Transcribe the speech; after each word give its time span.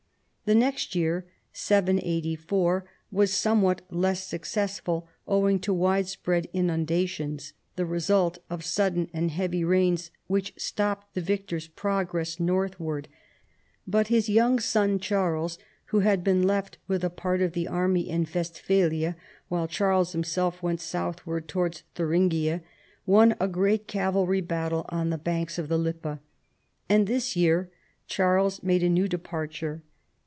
The 0.43 0.55
next 0.55 0.95
year 0.95 1.25
(784) 1.53 2.83
was 3.09 3.31
somewhat 3.33 3.83
less 3.89 4.27
successful, 4.27 5.07
owing 5.25 5.59
to 5.61 5.73
widespread 5.73 6.49
inundations, 6.51 7.53
the 7.77 7.85
result 7.85 8.39
of 8.49 8.61
sudden 8.65 9.09
and 9.13 9.31
heavy 9.31 9.63
rains, 9.63 10.11
which 10.27 10.53
stopped 10.57 11.13
the 11.13 11.21
victor's 11.21 11.69
progress 11.69 12.37
northward; 12.37 13.07
but 13.87 14.07
his 14.09 14.27
young 14.27 14.59
son 14.59 14.99
Charles, 14.99 15.57
who 15.85 15.99
had 16.01 16.21
been 16.21 16.43
left 16.43 16.77
with 16.85 17.05
a 17.05 17.09
part 17.09 17.41
of 17.41 17.53
the 17.53 17.69
army 17.69 18.09
in 18.09 18.27
West 18.35 18.59
phalia 18.67 19.15
while 19.47 19.69
Charles 19.69 20.11
himself 20.11 20.61
went 20.61 20.81
southward 20.81 21.47
to 21.47 21.57
wards 21.59 21.83
Thuringia, 21.95 22.61
won 23.05 23.37
a 23.39 23.47
great 23.47 23.87
cavalry 23.87 24.41
battle 24.41 24.85
on 24.89 25.09
tlie 25.11 25.23
banks 25.23 25.57
of 25.57 25.69
the 25.69 25.77
Lippe. 25.77 26.19
And 26.89 27.07
this 27.07 27.37
year 27.37 27.69
Charles 28.05 28.61
made 28.61 28.83
a 28.83 28.89
new 28.89 29.07
departure. 29.07 29.83